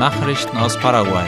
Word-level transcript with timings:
Nachrichten 0.00 0.56
aus 0.56 0.78
Paraguay. 0.78 1.26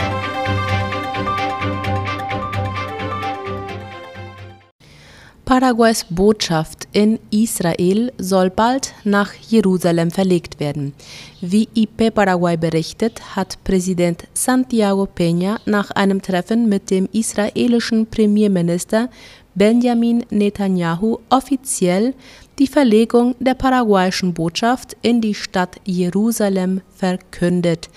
Paraguays 5.45 6.07
Botschaft 6.09 6.89
in 6.93 7.19
Israel 7.31 8.11
soll 8.17 8.49
bald 8.49 8.95
nach 9.05 9.35
Jerusalem 9.35 10.11
verlegt 10.11 10.59
werden. 10.59 10.95
Wie 11.43 11.69
IP 11.75 12.15
Paraguay 12.15 12.57
berichtet, 12.57 13.37
hat 13.37 13.63
Präsident 13.63 14.27
Santiago 14.33 15.07
Peña 15.07 15.59
nach 15.67 15.91
einem 15.91 16.23
Treffen 16.23 16.67
mit 16.71 16.91
dem 16.91 17.11
israelischen 17.13 18.07
Premierminister 18.07 19.11
Benjamin 19.55 20.25
Netanyahu 20.31 21.19
offiziell 21.29 22.15
die 22.59 22.67
Verlegung 22.67 23.35
der 23.39 23.53
paraguayischen 23.53 24.33
Botschaft 24.33 24.97
in 25.03 25.21
die 25.21 25.35
Stadt 25.35 25.79
Jerusalem 25.85 26.81
verkündet. 26.97 27.91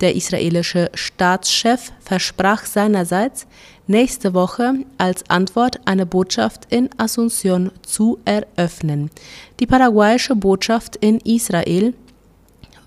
Der 0.00 0.16
israelische 0.16 0.90
Staatschef 0.94 1.92
versprach 2.00 2.64
seinerseits, 2.64 3.46
nächste 3.86 4.32
Woche 4.32 4.74
als 4.96 5.28
Antwort 5.28 5.80
eine 5.84 6.06
Botschaft 6.06 6.66
in 6.70 6.88
Asunción 6.96 7.70
zu 7.82 8.18
eröffnen. 8.24 9.10
Die 9.58 9.66
paraguayische 9.66 10.36
Botschaft 10.36 10.96
in 10.96 11.18
Israel 11.18 11.92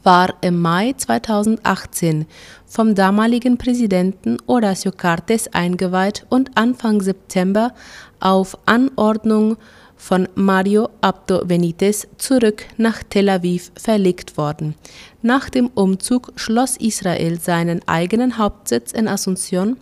war 0.01 0.33
im 0.41 0.59
Mai 0.59 0.93
2018 0.97 2.25
vom 2.65 2.95
damaligen 2.95 3.57
Präsidenten 3.57 4.37
Horacio 4.47 4.91
Cartes 4.91 5.53
eingeweiht 5.53 6.25
und 6.29 6.57
Anfang 6.57 7.01
September 7.01 7.73
auf 8.19 8.57
Anordnung 8.65 9.57
von 10.03 10.27
Mario 10.35 10.89
Abdo 10.99 11.45
Benitez 11.45 12.05
zurück 12.17 12.65
nach 12.75 13.03
Tel 13.03 13.29
Aviv 13.29 13.71
verlegt 13.77 14.35
worden. 14.35 14.75
Nach 15.21 15.49
dem 15.49 15.67
Umzug 15.67 16.33
schloss 16.35 16.75
Israel 16.75 17.39
seinen 17.39 17.87
eigenen 17.87 18.37
Hauptsitz 18.37 18.91
in 18.91 19.07
Asunción 19.07 19.77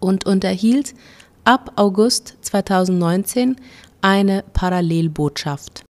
und 0.00 0.26
unterhielt 0.26 0.94
ab 1.44 1.70
August 1.76 2.38
2019 2.42 3.54
eine 4.00 4.42
Parallelbotschaft. 4.52 5.84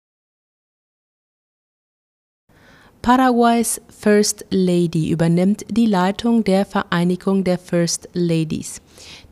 Paraguays 3.02 3.80
First 3.88 4.46
Lady 4.50 5.12
übernimmt 5.12 5.64
die 5.70 5.86
Leitung 5.86 6.44
der 6.44 6.66
Vereinigung 6.66 7.46
der 7.46 7.58
First 7.58 8.10
Ladies. 8.12 8.82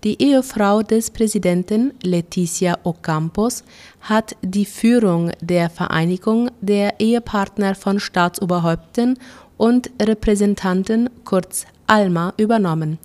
Die 0.04 0.22
Ehefrau 0.22 0.84
des 0.84 1.10
Präsidenten 1.10 1.92
Leticia 2.04 2.78
Ocampos 2.84 3.64
hat 4.02 4.36
die 4.44 4.66
Führung 4.66 5.32
der 5.42 5.72
Vereinigung 5.72 6.52
der 6.62 7.00
Ehepartner 7.00 7.74
von 7.74 8.00
Staatsoberhäupten 8.00 9.18
und 9.58 9.90
Repräsentanten 10.00 11.10
kurz 11.26 11.66
Alma 11.88 12.34
übernommen. 12.38 13.00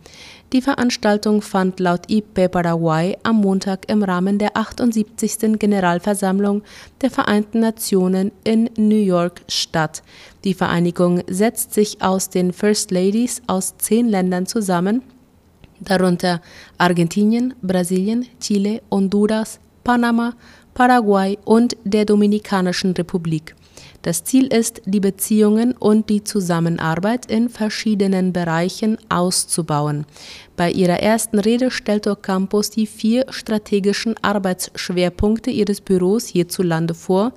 Die 0.53 0.61
Veranstaltung 0.61 1.41
fand 1.41 1.81
laut 1.81 2.11
IP 2.11 2.51
Paraguay 2.51 3.17
am 3.23 3.37
Montag 3.37 3.91
im 3.91 4.03
Rahmen 4.03 4.39
der 4.39 4.55
78. 4.55 5.59
Generalversammlung 5.59 6.63
der 7.01 7.11
Vereinten 7.11 7.61
Nationen 7.61 8.33
in 8.45 8.69
New 8.77 9.03
York 9.03 9.41
statt. 9.49 10.03
Die 10.45 10.53
Vereinigung 10.53 11.23
setzt 11.27 11.73
sich 11.73 12.03
aus 12.03 12.29
den 12.29 12.53
First 12.53 12.91
Ladies 12.91 13.41
aus 13.47 13.79
zehn 13.79 14.09
Ländern 14.09 14.45
zusammen, 14.45 15.03
darunter 15.85 16.41
Argentinien, 16.79 17.55
Brasilien, 17.63 18.27
Chile, 18.41 18.83
Honduras, 18.91 19.61
Panama, 19.85 20.35
Paraguay 20.75 21.39
und 21.45 21.77
der 21.85 22.05
Dominikanischen 22.05 22.93
Republik. 22.93 23.55
Das 24.03 24.25
Ziel 24.25 24.47
ist, 24.53 24.83
die 24.85 24.99
Beziehungen 24.99 25.73
und 25.73 26.11
die 26.11 26.25
Zusammenarbeit 26.25 27.27
in 27.27 27.49
verschiedenen 27.49 28.33
Bereichen 28.33 28.99
auszubauen. 29.09 30.07
Bei 30.57 30.71
ihrer 30.71 30.99
ersten 31.01 31.39
Rede 31.39 31.71
stellte 31.71 32.11
Ocampos 32.11 32.71
die 32.71 32.87
vier 32.87 33.27
strategischen 33.31 34.17
Arbeitsschwerpunkte 34.21 35.51
ihres 35.51 35.81
Büros 35.81 36.27
hierzulande 36.27 36.95
vor, 36.95 37.33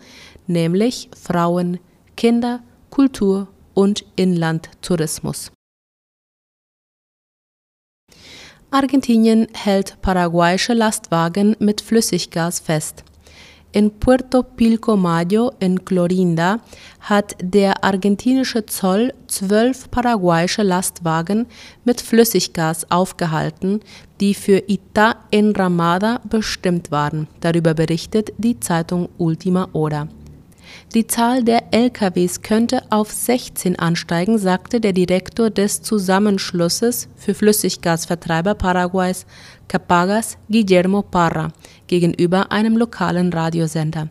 nämlich 0.48 1.10
Frauen, 1.16 1.80
Kinder, 2.18 2.62
Kultur 2.90 3.48
und 3.76 4.04
Inlandtourismus. 4.16 5.52
Argentinien 8.76 9.48
hält 9.54 9.96
paraguayische 10.02 10.74
Lastwagen 10.74 11.56
mit 11.60 11.80
Flüssiggas 11.80 12.60
fest. 12.60 13.06
In 13.72 13.90
Puerto 13.90 14.44
Pilcomayo 14.44 15.54
in 15.60 15.86
Clorinda 15.86 16.60
hat 17.00 17.38
der 17.42 17.86
argentinische 17.86 18.66
Zoll 18.66 19.14
zwölf 19.28 19.90
paraguayische 19.92 20.64
Lastwagen 20.64 21.46
mit 21.86 22.02
Flüssiggas 22.02 22.92
aufgehalten, 22.92 23.80
die 24.20 24.34
für 24.34 24.62
Ita 24.68 25.16
Enramada 25.32 26.20
bestimmt 26.30 26.92
waren. 26.92 27.30
Darüber 27.40 27.74
berichtet 27.76 28.34
die 28.38 28.60
Zeitung 28.60 29.08
Ultima 29.18 29.70
Hora. 29.74 30.10
Die 30.96 31.08
Zahl 31.08 31.44
der 31.44 31.74
LKWs 31.74 32.42
könnte 32.42 32.82
auf 32.90 33.12
16 33.12 33.78
ansteigen, 33.78 34.38
sagte 34.38 34.80
der 34.80 34.94
Direktor 34.94 35.50
des 35.50 35.82
Zusammenschlusses 35.82 37.10
für 37.18 37.34
Flüssiggasvertreiber 37.34 38.56
Paraguays 38.56 39.26
Capagas 39.68 40.38
Guillermo 40.48 41.02
Parra 41.02 41.50
gegenüber 41.88 42.50
einem 42.50 42.78
lokalen 42.78 43.34
Radiosender. 43.34 44.08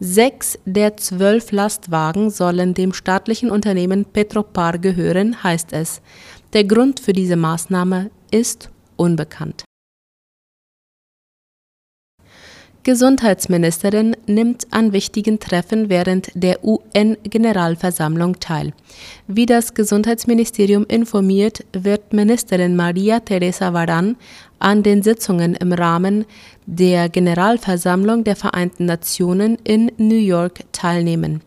Sechs 0.00 0.58
der 0.64 0.96
zwölf 0.96 1.52
Lastwagen 1.52 2.30
sollen 2.30 2.74
dem 2.74 2.92
staatlichen 2.94 3.48
Unternehmen 3.48 4.04
Petropar 4.04 4.78
gehören, 4.78 5.44
heißt 5.44 5.72
es. 5.72 6.02
Der 6.52 6.64
Grund 6.64 6.98
für 6.98 7.12
diese 7.12 7.36
Maßnahme 7.36 8.10
ist 8.32 8.70
unbekannt. 8.96 9.67
Gesundheitsministerin 12.88 14.16
nimmt 14.26 14.66
an 14.70 14.94
wichtigen 14.94 15.38
Treffen 15.38 15.90
während 15.90 16.30
der 16.32 16.64
UN-Generalversammlung 16.64 18.40
teil. 18.40 18.72
Wie 19.26 19.44
das 19.44 19.74
Gesundheitsministerium 19.74 20.86
informiert, 20.86 21.66
wird 21.74 22.14
Ministerin 22.14 22.76
Maria 22.76 23.20
Teresa 23.20 23.74
Varan 23.74 24.16
an 24.58 24.82
den 24.82 25.02
Sitzungen 25.02 25.54
im 25.54 25.74
Rahmen 25.74 26.24
der 26.64 27.10
Generalversammlung 27.10 28.24
der 28.24 28.36
Vereinten 28.36 28.86
Nationen 28.86 29.58
in 29.64 29.92
New 29.98 30.14
York 30.14 30.60
teilnehmen. 30.72 31.42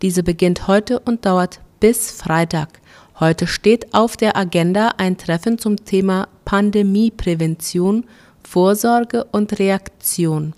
Diese 0.00 0.22
beginnt 0.22 0.66
heute 0.66 1.00
und 1.00 1.26
dauert 1.26 1.60
bis 1.78 2.10
Freitag. 2.10 2.80
Heute 3.20 3.46
steht 3.46 3.92
auf 3.92 4.16
der 4.16 4.34
Agenda 4.34 4.94
ein 4.96 5.18
Treffen 5.18 5.58
zum 5.58 5.76
Thema 5.76 6.28
Pandemieprävention, 6.46 8.04
Vorsorge 8.46 9.24
und 9.32 9.58
Reaktion. 9.58 10.54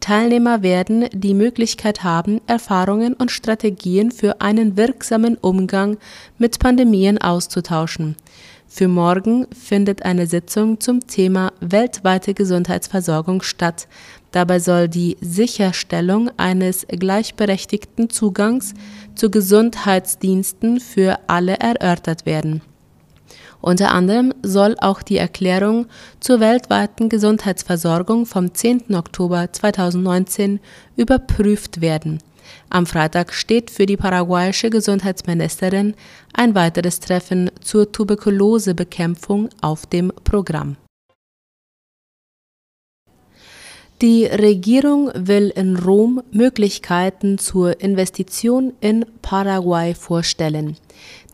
Teilnehmer 0.00 0.62
werden 0.62 1.08
die 1.12 1.34
Möglichkeit 1.34 2.04
haben, 2.04 2.40
Erfahrungen 2.46 3.14
und 3.14 3.30
Strategien 3.30 4.12
für 4.12 4.40
einen 4.40 4.76
wirksamen 4.76 5.36
Umgang 5.36 5.96
mit 6.38 6.58
Pandemien 6.58 7.18
auszutauschen. 7.18 8.16
Für 8.68 8.88
morgen 8.88 9.46
findet 9.54 10.04
eine 10.04 10.26
Sitzung 10.26 10.80
zum 10.80 11.06
Thema 11.06 11.52
weltweite 11.60 12.34
Gesundheitsversorgung 12.34 13.42
statt. 13.42 13.88
Dabei 14.30 14.58
soll 14.58 14.88
die 14.88 15.16
Sicherstellung 15.20 16.30
eines 16.36 16.86
gleichberechtigten 16.88 18.10
Zugangs 18.10 18.74
zu 19.14 19.30
Gesundheitsdiensten 19.30 20.80
für 20.80 21.18
alle 21.28 21.58
erörtert 21.58 22.26
werden. 22.26 22.62
Unter 23.64 23.92
anderem 23.92 24.34
soll 24.42 24.76
auch 24.78 25.00
die 25.00 25.16
Erklärung 25.16 25.86
zur 26.20 26.38
weltweiten 26.38 27.08
Gesundheitsversorgung 27.08 28.26
vom 28.26 28.52
10. 28.52 28.94
Oktober 28.94 29.50
2019 29.50 30.60
überprüft 30.96 31.80
werden. 31.80 32.18
Am 32.68 32.84
Freitag 32.84 33.32
steht 33.32 33.70
für 33.70 33.86
die 33.86 33.96
paraguayische 33.96 34.68
Gesundheitsministerin 34.68 35.94
ein 36.34 36.54
weiteres 36.54 37.00
Treffen 37.00 37.50
zur 37.62 37.90
Tuberkulosebekämpfung 37.90 39.48
auf 39.62 39.86
dem 39.86 40.12
Programm. 40.24 40.76
Die 44.02 44.26
Regierung 44.26 45.10
will 45.14 45.50
in 45.56 45.76
Rom 45.76 46.22
Möglichkeiten 46.32 47.38
zur 47.38 47.80
Investition 47.80 48.74
in 48.82 49.06
Paraguay 49.22 49.94
vorstellen. 49.94 50.76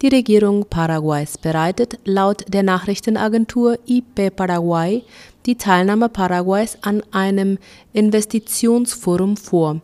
Die 0.02 0.08
Regierung 0.08 0.64
Paraguays 0.64 1.36
bereitet 1.36 1.98
laut 2.06 2.46
der 2.48 2.62
Nachrichtenagentur 2.62 3.78
IP 3.84 4.34
Paraguay 4.34 5.02
die 5.44 5.56
Teilnahme 5.56 6.08
Paraguays 6.08 6.78
an 6.80 7.02
einem 7.12 7.58
Investitionsforum 7.92 9.36
vor. 9.36 9.82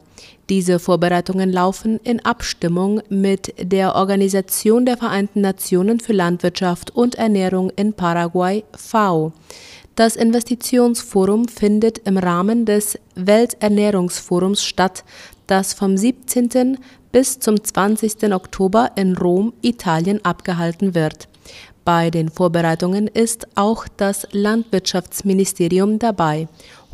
Diese 0.48 0.78
Vorbereitungen 0.78 1.52
laufen 1.52 2.00
in 2.02 2.24
Abstimmung 2.24 3.02
mit 3.10 3.52
der 3.60 3.94
Organisation 3.94 4.86
der 4.86 4.96
Vereinten 4.96 5.42
Nationen 5.42 6.00
für 6.00 6.14
Landwirtschaft 6.14 6.96
und 6.96 7.16
Ernährung 7.16 7.70
in 7.76 7.92
Paraguay 7.92 8.64
FAO. 8.74 9.34
Das 9.96 10.16
Investitionsforum 10.16 11.46
findet 11.48 11.98
im 12.06 12.16
Rahmen 12.16 12.64
des 12.64 12.98
Welternährungsforums 13.16 14.64
statt, 14.64 15.04
das 15.46 15.74
vom 15.74 15.96
17 15.96 16.78
bis 17.16 17.38
zum 17.38 17.64
20. 17.64 18.30
Oktober 18.34 18.90
in 18.94 19.16
Rom, 19.16 19.54
Italien 19.62 20.22
abgehalten 20.22 20.94
wird. 20.94 21.28
Bei 21.82 22.10
den 22.10 22.28
Vorbereitungen 22.28 23.06
ist 23.06 23.48
auch 23.54 23.88
das 23.96 24.28
Landwirtschaftsministerium 24.32 25.98
dabei. 25.98 26.46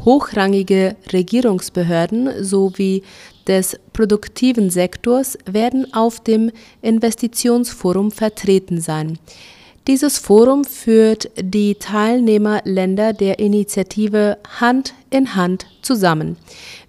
Hochrangige 0.05 0.95
Regierungsbehörden 1.13 2.45
sowie 2.45 3.03
des 3.49 3.81
produktiven 3.93 4.71
Sektors 4.71 5.37
werden 5.45 5.93
auf 5.93 6.21
dem 6.21 6.53
Investitionsforum 6.83 8.13
vertreten 8.13 8.81
sein. 8.81 9.19
Dieses 9.89 10.19
Forum 10.19 10.63
führt 10.63 11.29
die 11.37 11.75
Teilnehmerländer 11.75 13.13
der 13.13 13.41
Initiative 13.41 14.39
Hand 14.61 14.95
in 15.11 15.35
Hand 15.35 15.67
zusammen. 15.83 16.37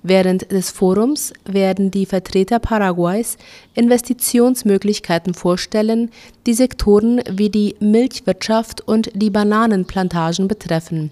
Während 0.03 0.51
des 0.51 0.69
Forums 0.69 1.33
werden 1.43 1.89
die 1.89 2.05
Vertreter 2.05 2.59
Paraguays 2.59 3.37
Investitionsmöglichkeiten 3.73 5.33
vorstellen, 5.33 6.11
die 6.45 6.53
Sektoren 6.53 7.19
wie 7.31 7.49
die 7.49 7.75
Milchwirtschaft 7.79 8.81
und 8.81 9.09
die 9.15 9.31
Bananenplantagen 9.31 10.47
betreffen. 10.47 11.09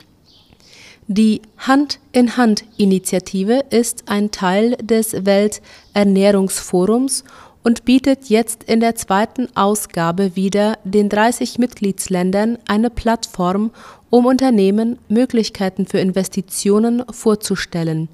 Die 1.08 1.42
Hand-in-Hand-Initiative 1.58 3.64
ist 3.72 4.04
ein 4.06 4.30
Teil 4.30 4.78
des 4.84 5.26
Welternährungsforums 5.26 7.24
und 7.64 7.86
bietet 7.86 8.30
jetzt 8.30 8.64
in 8.64 8.80
der 8.80 8.96
zweiten 8.96 9.48
Ausgabe 9.56 10.36
wieder 10.36 10.78
den 10.84 11.10
30 11.10 11.60
Mitgliedsländern 11.60 12.58
eine 12.68 12.90
Plattform, 12.90 13.72
um 14.10 14.26
Unternehmen 14.26 14.98
Möglichkeiten 15.08 15.86
für 15.86 16.00
Investitionen 16.00 17.04
vorzustellen. 17.12 18.10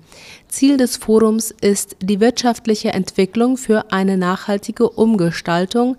Ziel 0.47 0.77
des 0.77 0.97
Forums 0.97 1.51
ist 1.61 1.95
die 2.01 2.19
wirtschaftliche 2.19 2.89
Entwicklung 2.89 3.57
für 3.57 3.91
eine 3.91 4.17
nachhaltige 4.17 4.89
Umgestaltung 4.89 5.97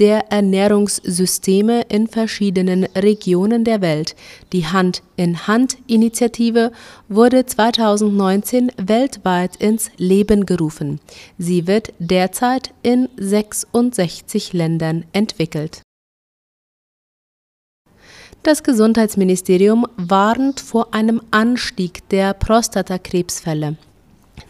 der 0.00 0.32
Ernährungssysteme 0.32 1.82
in 1.82 2.08
verschiedenen 2.08 2.84
Regionen 2.96 3.62
der 3.64 3.82
Welt. 3.82 4.16
Die 4.52 4.66
Hand-in-Hand-Initiative 4.66 6.72
wurde 7.08 7.46
2019 7.46 8.72
weltweit 8.78 9.56
ins 9.56 9.90
Leben 9.98 10.46
gerufen. 10.46 11.00
Sie 11.38 11.66
wird 11.66 11.92
derzeit 11.98 12.72
in 12.82 13.10
66 13.18 14.54
Ländern 14.54 15.04
entwickelt. 15.12 15.82
Das 18.42 18.62
Gesundheitsministerium 18.62 19.86
warnt 19.98 20.60
vor 20.60 20.94
einem 20.94 21.20
Anstieg 21.30 22.08
der 22.08 22.32
Prostatakrebsfälle. 22.32 23.76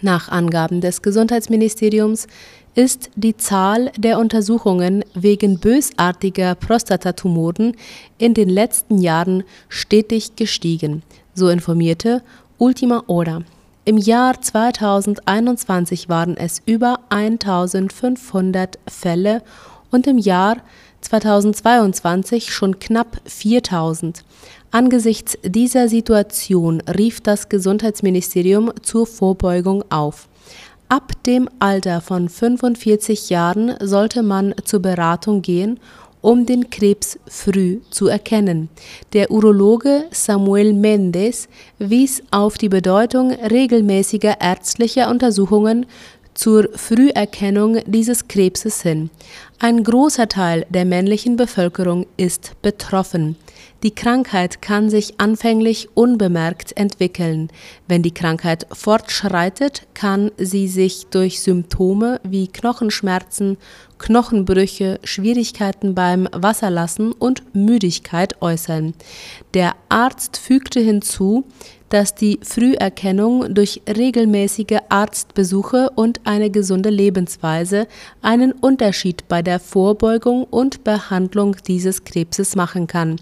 Nach 0.01 0.29
Angaben 0.29 0.81
des 0.81 1.03
Gesundheitsministeriums 1.03 2.29
ist 2.75 3.11
die 3.17 3.37
Zahl 3.37 3.91
der 3.97 4.19
Untersuchungen 4.19 5.05
wegen 5.15 5.59
bösartiger 5.59 6.55
Prostatatumoren 6.55 7.77
in 8.19 8.35
den 8.35 8.49
letzten 8.49 8.99
Jahren 8.99 9.45
stetig 9.69 10.37
gestiegen, 10.37 11.03
so 11.35 11.49
informierte 11.49 12.23
Ultima 12.59 13.03
Hora. 13.09 13.43
Im 13.85 13.97
Jahr 13.97 14.41
2021 14.41 16.09
waren 16.09 16.37
es 16.37 16.63
über 16.67 17.01
1500 17.09 18.79
Fälle 18.87 19.43
und 19.91 20.07
im 20.07 20.19
Jahr 20.19 20.59
2022 21.01 22.53
schon 22.53 22.79
knapp 22.79 23.21
4000. 23.25 24.23
Angesichts 24.71 25.37
dieser 25.43 25.89
Situation 25.89 26.81
rief 26.83 27.21
das 27.21 27.49
Gesundheitsministerium 27.49 28.71
zur 28.83 29.07
Vorbeugung 29.07 29.83
auf. 29.91 30.29
Ab 30.91 31.13
dem 31.25 31.49
Alter 31.61 32.01
von 32.01 32.29
45 32.29 33.31
Jahren 33.31 33.77
sollte 33.79 34.25
man 34.25 34.57
zur 34.65 34.83
Beratung 34.83 35.41
gehen, 35.41 35.79
um 36.21 36.47
den 36.47 36.69
Krebs 36.69 37.17
früh 37.29 37.79
zu 37.91 38.09
erkennen. 38.09 38.69
Der 39.13 39.31
Urologe 39.31 40.07
Samuel 40.11 40.73
Mendes 40.73 41.49
wies 41.79 42.25
auf 42.33 42.59
die 42.59 42.69
Bedeutung 42.69 43.31
regelmäßiger 43.31 44.41
ärztlicher 44.41 45.09
Untersuchungen 45.11 45.87
zur 46.35 46.69
Früherkennung 46.75 47.79
dieses 47.87 48.29
Krebses 48.29 48.83
hin. 48.83 49.11
Ein 49.59 49.85
großer 49.85 50.29
Teil 50.29 50.67
der 50.71 50.85
männlichen 50.85 51.37
Bevölkerung 51.37 52.07
ist 52.17 52.55
betroffen. 52.63 53.37
Die 53.83 53.95
Krankheit 53.95 54.61
kann 54.61 54.91
sich 54.91 55.21
anfänglich 55.21 55.89
unbemerkt 55.95 56.77
entwickeln. 56.77 57.49
Wenn 57.89 58.03
die 58.03 58.13
Krankheit 58.13 58.67
fortschreitet, 58.73 59.87
kann 59.95 60.31
sie 60.37 60.69
sich 60.69 61.07
durch 61.11 61.41
Symptome 61.41 62.21
wie 62.23 62.49
Knochenschmerzen, 62.49 63.57
Knochenbrüche, 64.01 64.99
Schwierigkeiten 65.05 65.95
beim 65.95 66.29
Wasserlassen 66.33 67.13
und 67.13 67.55
Müdigkeit 67.55 68.41
äußern. 68.43 68.95
Der 69.55 69.75
Arzt 69.89 70.39
fügte 70.39 70.81
hinzu, 70.81 71.45
dass 71.91 72.15
die 72.15 72.39
Früherkennung 72.43 73.53
durch 73.53 73.83
regelmäßige 73.87 74.79
Arztbesuche 74.89 75.91
und 75.97 76.21
eine 76.25 76.51
gesunde 76.51 76.89
Lebensweise 76.89 77.87
einen 78.23 78.53
Unterschied 78.53 79.29
bei 79.29 79.43
der 79.43 79.61
Vorbeugung 79.61 80.45
und 80.45 80.85
Behandlung 80.85 81.57
dieses 81.67 82.05
Krebses 82.05 82.57
machen 82.57 82.87
kann. 82.87 83.21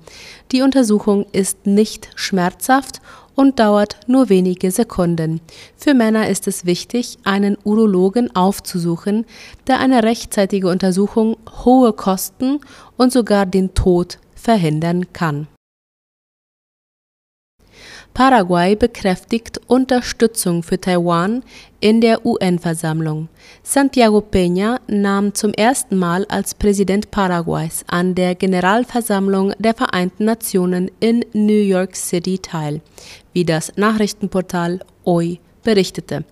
Die 0.53 0.63
Untersuchung 0.63 1.27
ist 1.33 1.67
nicht 1.67 2.11
schmerzhaft 2.15 3.01
und 3.39 3.61
dauert 3.61 4.01
nur 4.09 4.31
wenige 4.31 4.73
Sekunden. 4.73 5.41
Für 5.77 5.95
Männer 5.95 6.29
ist 6.29 6.49
es 6.49 6.67
wichtig, 6.67 7.19
einen 7.23 7.57
Urologen 7.63 8.35
aufzusuchen, 8.35 9.27
da 9.65 9.79
eine 9.79 10.03
rechtzeitige 10.03 10.67
Untersuchung 10.67 11.37
hohe 11.65 11.93
Kosten 11.93 12.59
und 12.97 13.13
sogar 13.13 13.47
den 13.47 13.75
Tod 13.75 14.19
verhindern 14.35 15.13
kann. 15.13 15.47
Paraguay 18.19 18.75
bekräftigt 18.75 19.61
Unterstützung 19.69 20.65
für 20.65 20.81
Taiwan 20.81 21.45
in 21.79 22.01
der 22.01 22.27
UN-Versammlung. 22.27 23.29
Santiago 23.63 24.19
Peña 24.19 24.81
nahm 24.89 25.35
zum 25.35 25.53
ersten 25.53 25.97
Mal 25.97 26.25
als 26.25 26.53
Präsident 26.53 27.13
Paraguays 27.13 27.85
an 27.87 28.17
der 28.17 28.35
Generalversammlung 28.35 29.53
der 29.61 29.73
Vereinten 29.73 30.25
Nationen 30.25 30.91
in 30.99 31.25
New 31.33 31.63
York 31.63 31.95
City 31.95 32.41
teil, 32.41 32.81
wie 33.33 33.45
das 33.45 33.73
Nachrichtenportal 33.77 34.81
OI 35.05 35.39
berichtete. 35.63 36.25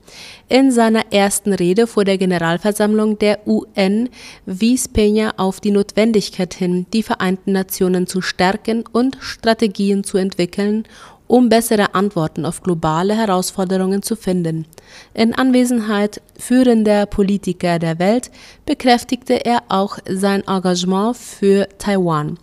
In 0.49 0.73
seiner 0.73 1.13
ersten 1.13 1.53
Rede 1.53 1.87
vor 1.87 2.05
der 2.05 2.19
Generalversammlung 2.19 3.19
der 3.19 3.47
UN 3.47 4.09
wies 4.45 4.89
Peña 4.89 5.35
auf 5.37 5.61
die 5.61 5.71
Notwendigkeit 5.71 6.55
hin, 6.55 6.87
die 6.93 7.03
Vereinten 7.03 7.53
Nationen 7.53 8.07
zu 8.07 8.23
stärken 8.23 8.83
und 8.91 9.19
Strategien 9.21 10.05
zu 10.05 10.17
entwickeln, 10.17 10.85
um 11.27 11.49
bessere 11.49 11.95
Antworten 11.95 12.45
auf 12.45 12.63
globale 12.63 13.15
Herausforderungen 13.15 14.03
zu 14.03 14.17
finden. 14.17 14.67
In 15.15 15.35
Anwesenheit 15.35 16.21
führender 16.39 17.07
Politiker 17.07 17.79
der 17.79 17.99
Welt 17.99 18.31
bekräftigte 18.65 19.45
er 19.45 19.63
auch 19.69 19.99
sein 20.09 20.43
Engagement 20.47 21.17
für 21.17 21.69
Taiwan. 21.79 22.39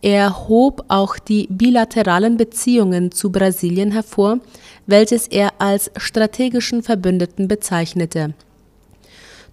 Er 0.00 0.48
hob 0.48 0.84
auch 0.88 1.16
die 1.16 1.46
bilateralen 1.48 2.36
Beziehungen 2.36 3.12
zu 3.12 3.30
Brasilien 3.30 3.92
hervor, 3.92 4.40
welches 4.86 5.28
er 5.28 5.52
als 5.58 5.92
strategischen 5.96 6.82
Verbündeten 6.82 7.46
bezeichnete. 7.46 8.34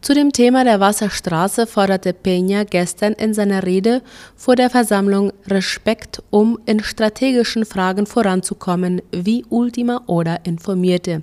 Zu 0.02 0.14
dem 0.14 0.32
Thema 0.32 0.64
der 0.64 0.80
Wasserstraße 0.80 1.68
forderte 1.68 2.12
Peña 2.14 2.64
gestern 2.64 3.14
in 3.14 3.34
seiner 3.34 3.66
Rede 3.66 4.02
vor 4.34 4.56
der 4.56 4.70
Versammlung 4.70 5.34
Respekt, 5.46 6.24
um 6.30 6.58
in 6.66 6.82
strategischen 6.82 7.66
Fragen 7.66 8.06
voranzukommen, 8.06 9.02
wie 9.12 9.44
Ultima 9.50 10.02
Oda 10.08 10.38
informierte. 10.46 11.22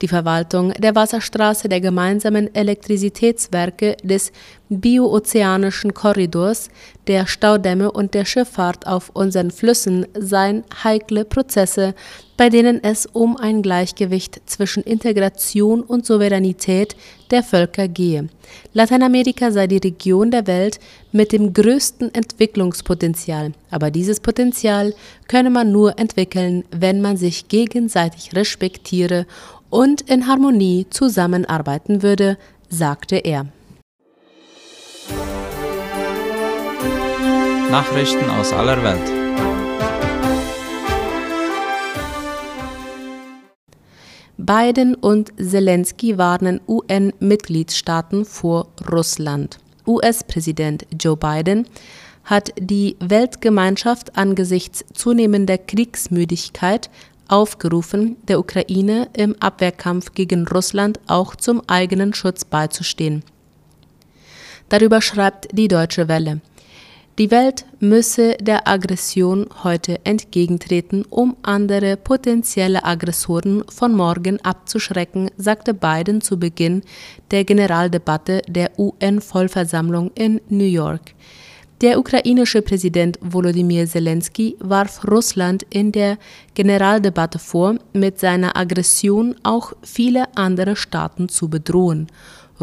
Die 0.00 0.08
Verwaltung 0.08 0.72
der 0.74 0.94
Wasserstraße 0.94 1.68
der 1.68 1.80
gemeinsamen 1.80 2.54
Elektrizitätswerke 2.54 3.96
des 4.04 4.30
bioozeanischen 4.68 5.92
Korridors, 5.92 6.70
der 7.08 7.26
Staudämme 7.26 7.90
und 7.90 8.14
der 8.14 8.24
Schifffahrt 8.24 8.86
auf 8.86 9.10
unseren 9.14 9.50
Flüssen 9.50 10.06
seien 10.16 10.62
heikle 10.84 11.24
Prozesse, 11.24 11.94
bei 12.36 12.48
denen 12.48 12.82
es 12.82 13.06
um 13.06 13.36
ein 13.36 13.62
Gleichgewicht 13.62 14.40
zwischen 14.46 14.82
Integration 14.82 15.82
und 15.82 16.06
Souveränität 16.06 16.96
der 17.30 17.42
Völker 17.42 17.88
gehe. 17.88 18.28
Lateinamerika 18.72 19.50
sei 19.50 19.66
die 19.66 19.78
Region 19.78 20.30
der 20.30 20.46
Welt 20.46 20.80
mit 21.12 21.32
dem 21.32 21.52
größten 21.52 22.14
Entwicklungspotenzial, 22.14 23.52
aber 23.70 23.90
dieses 23.90 24.20
Potenzial 24.20 24.94
könne 25.28 25.50
man 25.50 25.72
nur 25.72 25.98
entwickeln, 25.98 26.64
wenn 26.70 27.00
man 27.00 27.16
sich 27.16 27.48
gegenseitig 27.48 28.34
respektiere 28.34 29.26
und 29.70 30.02
in 30.02 30.26
Harmonie 30.26 30.86
zusammenarbeiten 30.90 32.02
würde, 32.02 32.36
sagte 32.68 33.16
er. 33.16 33.46
Nachrichten 37.70 38.28
aus 38.28 38.52
aller 38.52 38.82
Welt. 38.82 39.21
Biden 44.54 44.94
und 44.94 45.32
Zelensky 45.38 46.18
warnen 46.18 46.60
UN-Mitgliedstaaten 46.68 48.26
vor 48.26 48.68
Russland. 48.92 49.58
US-Präsident 49.86 50.84
Joe 51.00 51.16
Biden 51.16 51.66
hat 52.24 52.52
die 52.60 52.96
Weltgemeinschaft 53.00 54.14
angesichts 54.18 54.84
zunehmender 54.92 55.56
Kriegsmüdigkeit 55.56 56.90
aufgerufen, 57.28 58.18
der 58.28 58.40
Ukraine 58.40 59.08
im 59.16 59.36
Abwehrkampf 59.40 60.12
gegen 60.12 60.46
Russland 60.46 61.00
auch 61.06 61.34
zum 61.34 61.62
eigenen 61.66 62.12
Schutz 62.12 62.44
beizustehen. 62.44 63.24
Darüber 64.68 65.00
schreibt 65.00 65.48
die 65.52 65.68
Deutsche 65.68 66.08
Welle. 66.08 66.42
Die 67.22 67.30
Welt 67.30 67.66
müsse 67.78 68.36
der 68.40 68.66
Aggression 68.66 69.46
heute 69.62 70.04
entgegentreten, 70.04 71.04
um 71.08 71.36
andere 71.42 71.96
potenzielle 71.96 72.84
Aggressoren 72.84 73.62
von 73.70 73.94
morgen 73.94 74.40
abzuschrecken, 74.44 75.30
sagte 75.36 75.72
Biden 75.72 76.20
zu 76.20 76.36
Beginn 76.36 76.82
der 77.30 77.44
Generaldebatte 77.44 78.42
der 78.48 78.76
UN-Vollversammlung 78.76 80.10
in 80.16 80.40
New 80.48 80.64
York. 80.64 81.14
Der 81.80 82.00
ukrainische 82.00 82.60
Präsident 82.60 83.20
Volodymyr 83.20 83.86
Zelensky 83.86 84.56
warf 84.58 85.08
Russland 85.08 85.64
in 85.70 85.92
der 85.92 86.18
Generaldebatte 86.54 87.38
vor, 87.38 87.76
mit 87.92 88.18
seiner 88.18 88.56
Aggression 88.56 89.36
auch 89.44 89.74
viele 89.82 90.24
andere 90.36 90.74
Staaten 90.74 91.28
zu 91.28 91.48
bedrohen. 91.48 92.08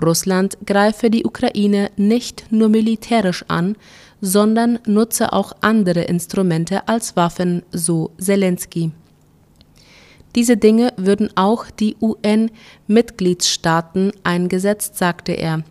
Russland 0.02 0.58
greife 0.66 1.10
die 1.10 1.26
Ukraine 1.26 1.92
nicht 1.98 2.46
nur 2.52 2.70
militärisch 2.70 3.44
an, 3.48 3.76
sondern 4.22 4.78
nutze 4.86 5.34
auch 5.34 5.54
andere 5.62 6.02
Instrumente 6.02 6.88
als 6.88 7.16
Waffen, 7.16 7.64
so 7.72 8.12
Zelensky. 8.20 8.92
Diese 10.36 10.58
Dinge 10.58 10.94
würden 10.96 11.32
auch 11.36 11.72
die 11.72 11.96
UN-Mitgliedstaaten 12.00 14.12
eingesetzt, 14.24 14.96
sagte 14.96 15.32
er. 15.32 15.64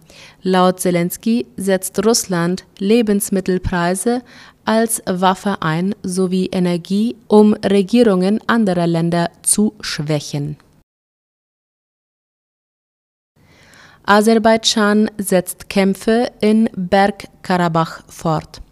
Laut 0.42 0.80
Zelensky 0.80 1.46
setzt 1.56 2.04
Russland 2.04 2.64
Lebensmittelpreise 2.78 4.22
als 4.64 5.00
Waffe 5.06 5.62
ein 5.62 5.94
sowie 6.02 6.46
Energie, 6.46 7.14
um 7.28 7.54
Regierungen 7.54 8.40
anderer 8.48 8.88
Länder 8.88 9.30
zu 9.42 9.74
schwächen. 9.80 10.56
Aserbaidschan 14.08 15.10
setzt 15.18 15.68
Kämpfe 15.68 16.30
in 16.40 16.70
Bergkarabach 16.74 18.04
fort. 18.08 18.62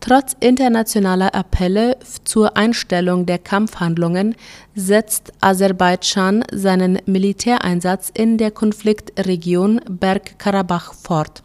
Trotz 0.00 0.34
internationaler 0.40 1.34
Appelle 1.34 1.98
zur 2.24 2.56
Einstellung 2.56 3.26
der 3.26 3.38
Kampfhandlungen 3.38 4.34
setzt 4.74 5.34
Aserbaidschan 5.42 6.44
seinen 6.50 6.98
Militäreinsatz 7.04 8.10
in 8.14 8.38
der 8.38 8.52
Konfliktregion 8.52 9.82
Bergkarabach 9.86 10.94
fort. 10.94 11.42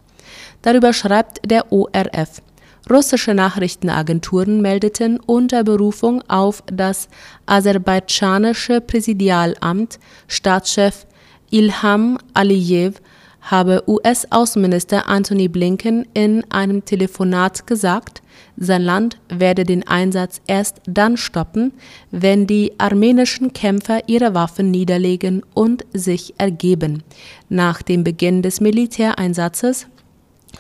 Darüber 0.62 0.94
schreibt 0.94 1.42
der 1.44 1.74
ORF. 1.74 2.42
Russische 2.90 3.34
Nachrichtenagenturen 3.34 4.62
meldeten 4.62 5.20
unter 5.20 5.66
Berufung 5.66 6.24
auf 6.30 6.64
das 6.68 7.10
aserbaidschanische 7.48 8.80
Präsidialamt 8.80 10.00
Staatschef 10.30 11.06
Ilham 11.52 12.18
Aliyev 12.34 13.02
habe 13.46 13.84
US-Außenminister 13.88 15.08
Antony 15.08 15.48
Blinken 15.48 16.08
in 16.14 16.44
einem 16.52 16.84
Telefonat 16.84 17.68
gesagt, 17.68 18.22
sein 18.58 18.82
Land 18.82 19.18
werde 19.30 19.64
den 19.64 19.88
Einsatz 19.88 20.42
erst 20.48 20.82
dann 20.88 21.18
stoppen, 21.18 21.74
wenn 22.12 22.48
die 22.48 22.74
armenischen 22.80 23.54
Kämpfer 23.54 24.08
ihre 24.08 24.34
Waffen 24.34 24.72
niederlegen 24.72 25.44
und 25.54 25.86
sich 25.94 26.34
ergeben. 26.38 27.04
Nach 27.50 27.82
dem 27.82 28.04
Beginn 28.04 28.42
des 28.42 28.62
Militäreinsatzes 28.62 29.88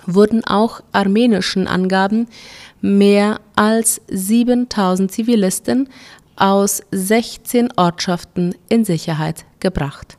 wurden 0.05 0.43
auch 0.45 0.81
armenischen 0.91 1.67
Angaben 1.67 2.27
mehr 2.81 3.39
als 3.55 4.01
7000 4.09 5.11
Zivilisten 5.11 5.89
aus 6.35 6.81
16 6.91 7.69
Ortschaften 7.77 8.55
in 8.69 8.85
Sicherheit 8.85 9.45
gebracht. 9.59 10.17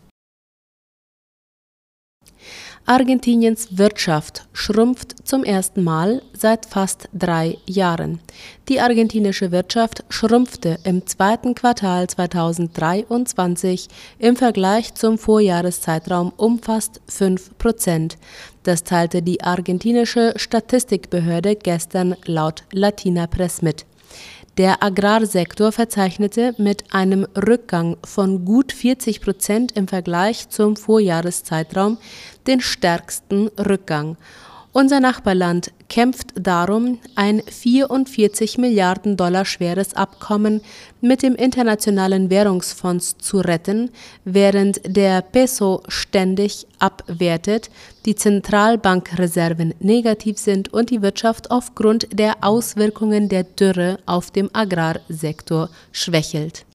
Argentiniens 2.88 3.78
Wirtschaft 3.78 4.46
schrumpft 4.52 5.26
zum 5.26 5.42
ersten 5.42 5.82
Mal 5.82 6.22
seit 6.32 6.66
fast 6.66 7.08
drei 7.12 7.58
Jahren. 7.66 8.20
Die 8.68 8.80
argentinische 8.80 9.50
Wirtschaft 9.50 10.04
schrumpfte 10.08 10.78
im 10.84 11.04
zweiten 11.04 11.56
Quartal 11.56 12.06
2023 12.06 13.88
im 14.20 14.36
Vergleich 14.36 14.94
zum 14.94 15.18
Vorjahreszeitraum 15.18 16.32
um 16.36 16.60
fast 16.60 17.00
5 17.08 17.58
Prozent. 17.58 18.18
Das 18.62 18.84
teilte 18.84 19.20
die 19.20 19.42
argentinische 19.42 20.34
Statistikbehörde 20.36 21.56
gestern 21.56 22.14
laut 22.24 22.62
Latina 22.70 23.26
Press 23.26 23.62
mit. 23.62 23.84
Der 24.58 24.82
Agrarsektor 24.82 25.70
verzeichnete 25.70 26.54
mit 26.56 26.84
einem 26.94 27.26
Rückgang 27.36 27.98
von 28.02 28.46
gut 28.46 28.72
40 28.72 29.20
Prozent 29.20 29.72
im 29.72 29.86
Vergleich 29.86 30.48
zum 30.48 30.76
Vorjahreszeitraum 30.76 31.98
den 32.46 32.62
stärksten 32.62 33.48
Rückgang 33.58 34.16
unser 34.76 35.00
Nachbarland 35.00 35.72
kämpft 35.88 36.34
darum, 36.34 36.98
ein 37.14 37.40
44 37.40 38.58
Milliarden 38.58 39.16
Dollar 39.16 39.46
schweres 39.46 39.94
Abkommen 39.94 40.60
mit 41.00 41.22
dem 41.22 41.34
Internationalen 41.34 42.28
Währungsfonds 42.28 43.16
zu 43.16 43.38
retten, 43.38 43.90
während 44.26 44.82
der 44.84 45.22
Peso 45.22 45.82
ständig 45.88 46.66
abwertet, 46.78 47.70
die 48.04 48.16
Zentralbankreserven 48.16 49.72
negativ 49.80 50.36
sind 50.36 50.74
und 50.74 50.90
die 50.90 51.00
Wirtschaft 51.00 51.50
aufgrund 51.50 52.08
der 52.12 52.44
Auswirkungen 52.44 53.30
der 53.30 53.44
Dürre 53.44 53.98
auf 54.04 54.30
dem 54.30 54.50
Agrarsektor 54.52 55.70
schwächelt. 55.90 56.66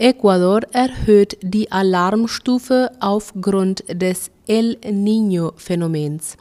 Ecuador 0.00 0.62
erhöht 0.72 1.36
die 1.42 1.70
Alarmstufe 1.70 2.90
aufgrund 3.00 3.84
des 3.86 4.30
El 4.50 4.78
Niño-Phänomens. 4.82 6.36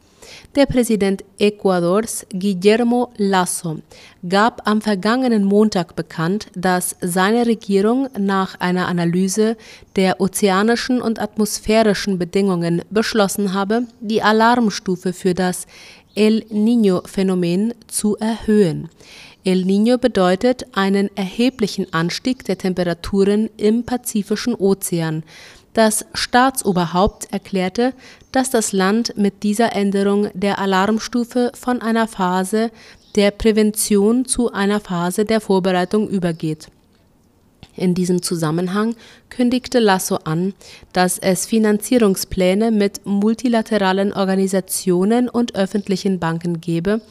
Der 0.56 0.66
Präsident 0.66 1.24
Ecuadors 1.38 2.26
Guillermo 2.34 3.12
Lasso 3.18 3.82
gab 4.28 4.68
am 4.68 4.82
vergangenen 4.82 5.44
Montag 5.44 5.96
bekannt, 5.96 6.48
dass 6.56 6.96
seine 7.02 7.46
Regierung 7.46 8.08
nach 8.18 8.60
einer 8.60 8.88
Analyse 8.88 9.58
der 9.96 10.20
ozeanischen 10.20 11.04
und 11.04 11.22
atmosphärischen 11.22 12.18
Bedingungen 12.18 12.82
beschlossen 12.90 13.54
habe, 13.54 13.84
die 14.00 14.24
Alarmstufe 14.24 15.14
für 15.14 15.36
das 15.36 15.68
El 16.16 16.46
Niño-Phänomen 16.50 17.76
zu 17.86 18.18
erhöhen. 18.18 18.90
El 19.46 19.64
Niño 19.64 19.98
bedeutet 19.98 20.66
einen 20.74 21.16
erheblichen 21.16 21.94
Anstieg 21.94 22.44
der 22.44 22.58
Temperaturen 22.58 23.50
im 23.56 23.86
Pazifischen 23.86 24.54
Ozean. 24.54 25.24
Das 25.74 26.06
Staatsoberhaupt 26.14 27.32
erklärte, 27.32 27.94
dass 28.32 28.50
das 28.50 28.72
Land 28.72 29.14
mit 29.18 29.44
dieser 29.44 29.74
Änderung 29.74 30.30
der 30.34 30.60
Alarmstufe 30.60 31.52
von 31.54 31.82
einer 31.82 32.08
Phase 32.08 32.72
der 33.16 33.32
Prävention 33.32 34.26
zu 34.26 34.52
einer 34.52 34.80
Phase 34.80 35.26
der 35.26 35.42
Vorbereitung 35.42 36.10
übergeht 36.10 36.70
in 37.80 37.94
diesem 37.94 38.22
Zusammenhang 38.22 38.96
kündigte 39.30 39.80
Lasso 39.80 40.18
an, 40.24 40.54
dass 40.94 41.18
es 41.18 41.46
Finanzierungspläne 41.46 42.72
mit 42.72 43.06
multilateralen 43.06 44.14
Organisationen 44.14 45.30
und 45.30 45.56
öffentlichen 45.56 46.20
Banken 46.20 46.62
gebe, 46.62 47.02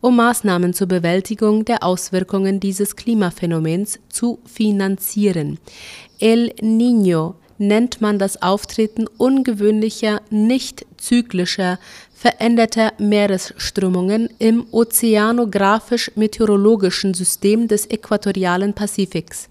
um 0.00 0.16
Maßnahmen 0.16 0.74
zur 0.74 0.86
Bewältigung 0.86 1.64
der 1.64 1.82
Auswirkungen 1.82 2.60
dieses 2.60 2.96
Klimaphänomens 2.96 3.98
zu 4.08 4.38
finanzieren. 4.44 5.58
El 6.20 6.52
Niño 6.60 7.34
nennt 7.58 8.00
man 8.00 8.18
das 8.18 8.40
Auftreten 8.40 9.06
ungewöhnlicher, 9.18 10.22
nicht 10.30 10.86
zyklischer, 10.96 11.78
veränderter 12.14 12.94
Meeresströmungen 12.98 14.30
im 14.38 14.66
ozeanographisch-meteorologischen 14.72 17.12
System 17.14 17.68
des 17.68 17.86
äquatorialen 17.86 18.74
Pazifiks. 18.74 19.48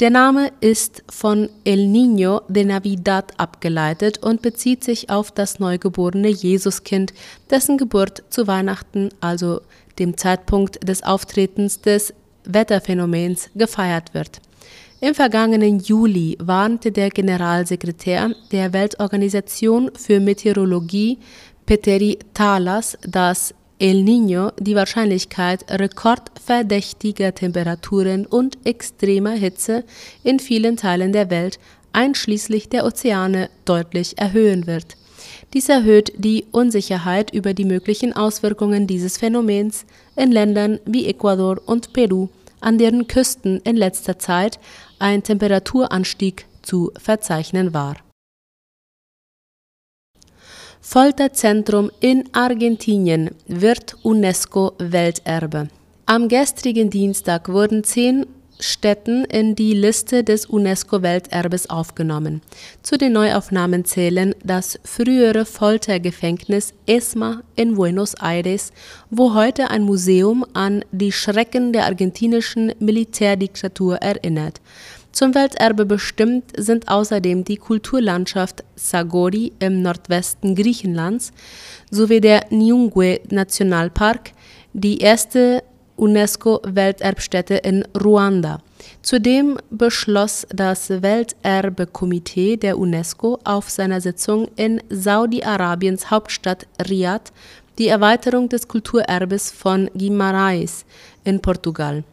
Der 0.00 0.08
Name 0.08 0.50
ist 0.60 1.02
von 1.10 1.50
El 1.64 1.80
Niño 1.80 2.40
de 2.48 2.64
Navidad 2.64 3.38
abgeleitet 3.38 4.16
und 4.22 4.40
bezieht 4.40 4.82
sich 4.82 5.10
auf 5.10 5.30
das 5.30 5.58
neugeborene 5.58 6.30
Jesuskind, 6.30 7.12
dessen 7.50 7.76
Geburt 7.76 8.22
zu 8.30 8.46
Weihnachten, 8.46 9.10
also 9.20 9.60
dem 9.98 10.16
Zeitpunkt 10.16 10.88
des 10.88 11.02
Auftretens 11.02 11.82
des 11.82 12.14
Wetterphänomens, 12.44 13.50
gefeiert 13.54 14.14
wird. 14.14 14.40
Im 15.02 15.14
vergangenen 15.14 15.80
Juli 15.80 16.36
warnte 16.40 16.92
der 16.92 17.08
Generalsekretär 17.08 18.34
der 18.52 18.74
Weltorganisation 18.74 19.90
für 19.94 20.20
Meteorologie 20.20 21.18
Peteri 21.64 22.18
Talas, 22.34 22.98
dass 23.08 23.54
El 23.78 24.02
Niño 24.02 24.52
die 24.60 24.74
Wahrscheinlichkeit 24.74 25.64
rekordverdächtiger 25.70 27.34
Temperaturen 27.34 28.26
und 28.26 28.58
extremer 28.64 29.30
Hitze 29.30 29.84
in 30.22 30.38
vielen 30.38 30.76
Teilen 30.76 31.14
der 31.14 31.30
Welt, 31.30 31.58
einschließlich 31.94 32.68
der 32.68 32.84
Ozeane, 32.84 33.48
deutlich 33.64 34.18
erhöhen 34.18 34.66
wird. 34.66 34.98
Dies 35.54 35.70
erhöht 35.70 36.12
die 36.18 36.44
Unsicherheit 36.52 37.32
über 37.32 37.54
die 37.54 37.64
möglichen 37.64 38.12
Auswirkungen 38.12 38.86
dieses 38.86 39.16
Phänomens 39.16 39.86
in 40.14 40.30
Ländern 40.30 40.78
wie 40.84 41.06
Ecuador 41.06 41.58
und 41.64 41.94
Peru, 41.94 42.28
an 42.60 42.76
deren 42.76 43.06
Küsten 43.06 43.60
in 43.64 43.76
letzter 43.76 44.18
Zeit 44.18 44.60
ein 45.00 45.22
Temperaturanstieg 45.22 46.46
zu 46.62 46.92
verzeichnen 46.96 47.74
war. 47.74 47.96
Folterzentrum 50.80 51.90
in 52.00 52.28
Argentinien 52.32 53.30
wird 53.46 53.96
UNESCO-Welterbe. 54.02 55.68
Am 56.06 56.28
gestrigen 56.28 56.90
Dienstag 56.90 57.48
wurden 57.48 57.84
zehn 57.84 58.26
Städten 58.60 59.24
in 59.24 59.54
die 59.54 59.74
Liste 59.74 60.22
des 60.22 60.46
UNESCO-Welterbes 60.46 61.68
aufgenommen. 61.70 62.42
Zu 62.82 62.98
den 62.98 63.12
Neuaufnahmen 63.12 63.84
zählen 63.84 64.34
das 64.44 64.78
frühere 64.84 65.44
Foltergefängnis 65.44 66.74
ESMA 66.86 67.42
in 67.56 67.74
Buenos 67.74 68.14
Aires, 68.14 68.72
wo 69.10 69.34
heute 69.34 69.70
ein 69.70 69.82
Museum 69.82 70.44
an 70.54 70.84
die 70.92 71.12
Schrecken 71.12 71.72
der 71.72 71.86
argentinischen 71.86 72.72
Militärdiktatur 72.78 73.96
erinnert. 73.96 74.60
Zum 75.12 75.34
Welterbe 75.34 75.86
bestimmt 75.86 76.52
sind 76.56 76.88
außerdem 76.88 77.44
die 77.44 77.56
Kulturlandschaft 77.56 78.62
Sagori 78.76 79.52
im 79.58 79.82
Nordwesten 79.82 80.54
Griechenlands 80.54 81.32
sowie 81.90 82.20
der 82.20 82.46
Nyungwe 82.50 83.20
Nationalpark, 83.28 84.32
die 84.72 84.98
erste 84.98 85.64
UNESCO-Welterbstätte 86.00 87.56
in 87.56 87.84
Ruanda. 87.94 88.60
Zudem 89.02 89.58
beschloss 89.70 90.46
das 90.50 90.88
Welterbekomitee 90.90 92.56
der 92.56 92.78
UNESCO 92.78 93.38
auf 93.44 93.70
seiner 93.70 94.00
Sitzung 94.00 94.48
in 94.56 94.82
Saudi-Arabiens 94.88 96.10
Hauptstadt 96.10 96.66
Riad 96.88 97.32
die 97.78 97.88
Erweiterung 97.88 98.48
des 98.48 98.68
Kulturerbes 98.68 99.50
von 99.50 99.88
Guimarães 99.90 100.84
in 101.24 101.40
Portugal. 101.40 102.04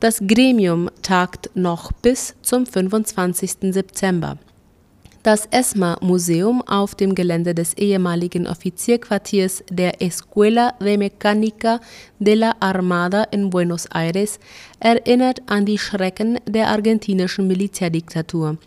Das 0.00 0.20
Gremium 0.20 0.90
tagt 1.02 1.50
noch 1.54 1.90
bis 1.92 2.34
zum 2.42 2.66
25. 2.66 3.72
September. 3.72 4.38
Das 5.24 5.48
ESMA-Museum 5.50 6.60
auf 6.66 6.94
dem 6.94 7.14
Gelände 7.14 7.54
des 7.54 7.72
ehemaligen 7.78 8.46
Offizierquartiers 8.46 9.64
der 9.70 10.02
Escuela 10.02 10.74
de 10.82 10.98
Mecánica 10.98 11.80
de 12.18 12.34
la 12.34 12.54
Armada 12.60 13.22
in 13.30 13.48
Buenos 13.48 13.86
Aires 13.86 14.38
erinnert 14.80 15.40
an 15.46 15.64
die 15.64 15.78
Schrecken 15.78 16.38
der 16.46 16.68
argentinischen 16.68 17.46
Militärdiktatur 17.46 18.58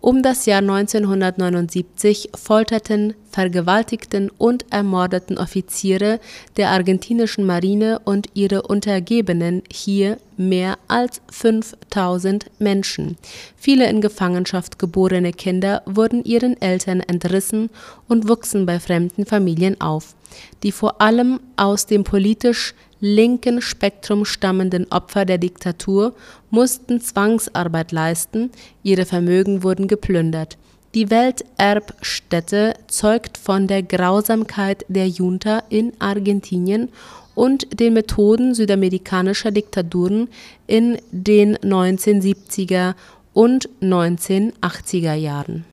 um 0.00 0.22
das 0.22 0.46
Jahr 0.46 0.60
1979 0.60 2.30
folterten, 2.34 3.14
vergewaltigten 3.30 4.30
und 4.38 4.64
ermordeten 4.70 5.38
Offiziere 5.38 6.20
der 6.56 6.70
argentinischen 6.70 7.44
Marine 7.44 8.00
und 8.04 8.28
ihre 8.34 8.62
Untergebenen 8.62 9.62
hier 9.70 10.18
mehr 10.36 10.78
als 10.88 11.20
5000 11.30 12.46
Menschen. 12.58 13.16
Viele 13.56 13.88
in 13.88 14.00
Gefangenschaft 14.00 14.78
geborene 14.78 15.32
Kinder 15.32 15.82
wurden 15.84 16.24
ihren 16.24 16.60
Eltern 16.60 17.00
entrissen 17.00 17.68
und 18.08 18.28
wuchsen 18.28 18.66
bei 18.66 18.80
fremden 18.80 19.26
Familien 19.26 19.80
auf, 19.80 20.14
die 20.62 20.72
vor 20.72 21.00
allem 21.00 21.40
aus 21.56 21.86
dem 21.86 22.04
politisch 22.04 22.74
linken 23.00 23.62
Spektrum 23.62 24.24
stammenden 24.24 24.90
Opfer 24.90 25.24
der 25.24 25.38
Diktatur 25.38 26.14
mussten 26.50 27.00
Zwangsarbeit 27.00 27.92
leisten, 27.92 28.50
ihre 28.82 29.06
Vermögen 29.06 29.62
wurden 29.62 29.88
geplündert. 29.88 30.58
Die 30.94 31.08
Welterbstätte 31.08 32.74
zeugt 32.88 33.38
von 33.38 33.68
der 33.68 33.82
Grausamkeit 33.82 34.84
der 34.88 35.08
Junta 35.08 35.62
in 35.68 35.92
Argentinien 36.00 36.88
und 37.34 37.78
den 37.78 37.94
Methoden 37.94 38.54
südamerikanischer 38.54 39.52
Diktaturen 39.52 40.28
in 40.66 40.98
den 41.12 41.56
1970er 41.58 42.94
und 43.32 43.68
1980er 43.80 45.14
Jahren 45.14 45.64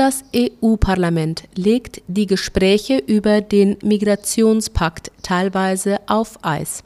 das 0.00 0.24
EU-Parlament 0.34 1.42
legt 1.54 2.00
die 2.08 2.24
Gespräche 2.24 2.96
über 2.96 3.42
den 3.42 3.76
Migrationspakt 3.82 5.12
teilweise 5.22 5.98
auf 6.06 6.42
Eis. 6.42 6.82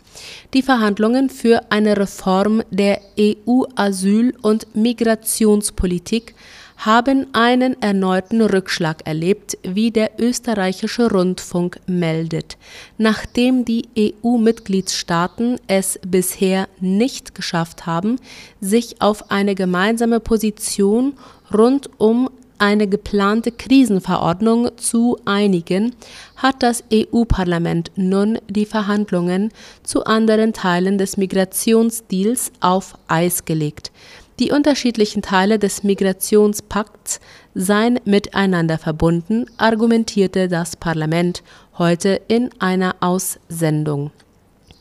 Die 0.53 0.63
Verhandlungen 0.63 1.31
für 1.31 1.71
eine 1.71 1.97
Reform 1.97 2.65
der 2.73 3.01
EU-Asyl- 3.17 4.35
und 4.43 4.75
Migrationspolitik 4.75 6.35
haben 6.77 7.29
einen 7.33 7.81
erneuten 7.81 8.43
Rückschlag 8.43 9.07
erlebt, 9.07 9.59
wie 9.63 9.93
der 9.93 10.19
österreichische 10.19 11.09
Rundfunk 11.09 11.79
meldet, 11.87 12.57
nachdem 12.99 13.65
die 13.65 13.85
EU-Mitgliedstaaten 13.97 15.61
es 15.69 16.01
bisher 16.05 16.69
nicht 16.81 17.37
geschafft 17.37 17.87
haben, 17.87 18.17
sich 18.61 19.01
auf 19.01 19.31
eine 19.31 19.55
gemeinsame 19.55 20.19
Position 20.19 21.13
rund 21.53 21.89
um 21.99 22.29
eine 22.59 22.87
geplante 22.87 23.53
Krisenverordnung 23.53 24.77
zu 24.77 25.19
einigen, 25.25 25.95
hat 26.37 26.63
das 26.63 26.85
EU-Parlament 26.93 27.91
nun 27.97 28.39
die 28.49 28.67
Verhandlungen 28.67 29.51
zu 29.83 30.05
anderen 30.05 30.53
Teilen 30.53 30.99
des 30.99 31.17
Migrationsdeals 31.17 32.53
auf 32.61 32.97
Eis 33.09 33.45
gelegt. 33.45 33.93
Die 34.41 34.51
unterschiedlichen 34.51 35.23
Teile 35.23 35.59
des 35.59 35.85
Migrationspakts 35.85 37.21
seien 37.55 38.01
miteinander 38.05 38.79
verbunden, 38.79 39.47
argumentierte 39.59 40.49
das 40.49 40.75
Parlament 40.75 41.43
heute 41.79 42.21
in 42.27 42.51
einer 42.59 42.97
Aussendung. 43.01 44.11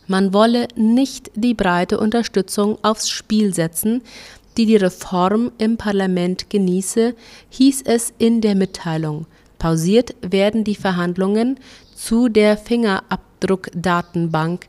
Man 0.07 0.33
wolle 0.33 0.67
nicht 0.75 1.31
die 1.35 1.53
breite 1.53 1.99
Unterstützung 1.99 2.77
aufs 2.81 3.09
Spiel 3.09 3.53
setzen, 3.53 4.01
die 4.57 4.65
die 4.65 4.77
Reform 4.77 5.51
im 5.57 5.75
Parlament 5.77 6.49
genieße, 6.49 7.15
hieß 7.49 7.83
es 7.85 8.13
in 8.17 8.41
der 8.41 8.55
Mitteilung. 8.55 9.27
Pausiert 9.59 10.15
werden 10.21 10.63
die 10.63 10.75
Verhandlungen 10.75 11.59
zu 11.95 12.29
der 12.29 12.57
Fingerabdruckdatenbank 12.57 14.67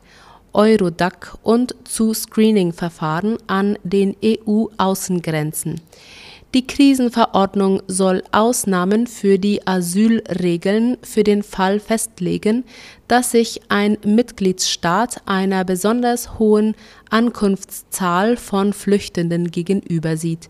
Eurodac 0.53 1.37
und 1.43 1.75
zu 1.83 2.13
Screening-Verfahren 2.13 3.37
an 3.47 3.77
den 3.83 4.15
EU-Außengrenzen. 4.23 5.81
Die 6.55 6.65
Krisenverordnung 6.65 7.83
soll 7.87 8.23
Ausnahmen 8.31 9.07
für 9.07 9.37
die 9.37 9.67
Asylregeln 9.67 10.95
für 11.01 11.25
den 11.25 11.43
Fall 11.43 11.81
festlegen, 11.81 12.63
dass 13.09 13.31
sich 13.31 13.63
ein 13.67 13.97
Mitgliedsstaat 14.05 15.21
einer 15.25 15.65
besonders 15.65 16.39
hohen 16.39 16.73
Ankunftszahl 17.09 18.37
von 18.37 18.71
Flüchtenden 18.71 19.51
gegenüber 19.51 20.15
sieht 20.15 20.47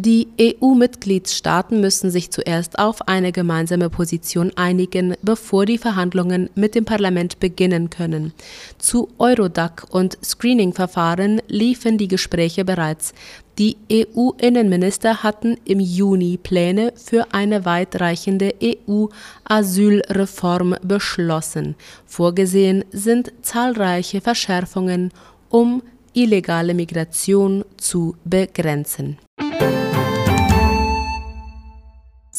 die 0.00 0.28
EU-Mitgliedstaaten 0.40 1.80
müssen 1.80 2.12
sich 2.12 2.30
zuerst 2.30 2.78
auf 2.78 3.08
eine 3.08 3.32
gemeinsame 3.32 3.90
Position 3.90 4.52
einigen, 4.54 5.16
bevor 5.22 5.66
die 5.66 5.76
Verhandlungen 5.76 6.50
mit 6.54 6.76
dem 6.76 6.84
Parlament 6.84 7.40
beginnen 7.40 7.90
können. 7.90 8.32
Zu 8.78 9.08
Eurodac 9.18 9.88
und 9.90 10.16
Screening-Verfahren 10.24 11.42
liefen 11.48 11.98
die 11.98 12.06
Gespräche 12.06 12.64
bereits. 12.64 13.12
Die 13.58 13.76
EU-Innenminister 13.92 15.24
hatten 15.24 15.56
im 15.64 15.80
Juni 15.80 16.38
Pläne 16.40 16.92
für 16.94 17.26
eine 17.32 17.64
weitreichende 17.64 18.54
EU-Asylreform 18.62 20.76
beschlossen. 20.80 21.74
Vorgesehen 22.06 22.84
sind 22.92 23.32
zahlreiche 23.42 24.20
Verschärfungen, 24.20 25.10
um 25.48 25.82
illegale 26.12 26.74
Migration 26.74 27.64
zu 27.76 28.14
begrenzen. 28.24 29.18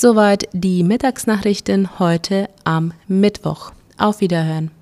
Soweit 0.01 0.47
die 0.53 0.81
Mittagsnachrichten 0.83 1.99
heute 1.99 2.47
am 2.63 2.93
Mittwoch. 3.09 3.73
Auf 3.97 4.21
Wiederhören. 4.21 4.78